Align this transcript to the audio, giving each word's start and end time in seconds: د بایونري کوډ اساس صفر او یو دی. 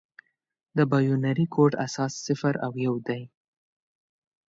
د 0.77 0.79
بایونري 0.91 1.45
کوډ 1.55 1.71
اساس 1.85 2.11
صفر 2.25 2.53
او 2.65 2.71
یو 2.85 2.95
دی. 3.07 3.21